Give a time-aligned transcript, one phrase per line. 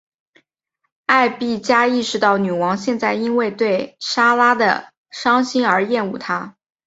[1.05, 6.57] 艾碧嘉意识到女王现在因为对莎拉的伤心而厌恶她。